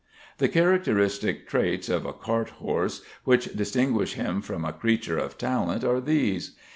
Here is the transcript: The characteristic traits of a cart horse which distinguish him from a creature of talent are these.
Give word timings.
The 0.39 0.49
characteristic 0.49 1.47
traits 1.47 1.87
of 1.87 2.07
a 2.07 2.11
cart 2.13 2.49
horse 2.49 3.03
which 3.23 3.53
distinguish 3.55 4.13
him 4.13 4.41
from 4.41 4.65
a 4.65 4.73
creature 4.73 5.19
of 5.19 5.37
talent 5.37 5.83
are 5.83 6.01
these. 6.01 6.55